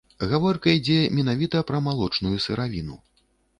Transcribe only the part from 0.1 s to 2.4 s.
Гаворка ідзе менавіта пра малочную